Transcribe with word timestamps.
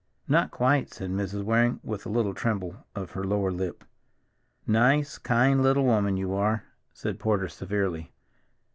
"Not 0.27 0.49
quite," 0.49 0.91
said 0.91 1.11
Mrs. 1.11 1.43
Waring 1.43 1.79
with 1.83 2.07
a 2.07 2.09
little 2.09 2.33
tremble 2.33 2.87
of 2.95 3.11
her 3.11 3.23
lower 3.23 3.51
lip. 3.51 3.83
"Nice, 4.65 5.19
kind 5.19 5.61
little 5.61 5.85
woman 5.85 6.17
you 6.17 6.33
are," 6.33 6.63
said 6.91 7.19
Porter 7.19 7.47
severely. 7.47 8.11